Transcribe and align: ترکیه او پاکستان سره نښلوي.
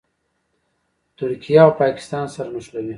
ترکیه 1.17 1.61
او 1.65 1.71
پاکستان 1.81 2.25
سره 2.35 2.49
نښلوي. 2.55 2.89